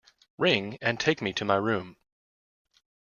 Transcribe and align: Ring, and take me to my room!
Ring, 0.39 0.79
and 0.81 0.99
take 0.99 1.21
me 1.21 1.31
to 1.33 1.45
my 1.45 1.57
room! 1.57 1.95